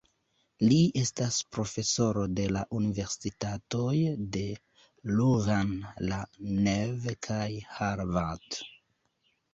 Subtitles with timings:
[0.69, 3.93] Li estas profesoro de la universitatoj
[4.37, 4.43] de
[5.19, 7.47] Louvain-la-Neuve kaj
[7.79, 8.63] Harvard.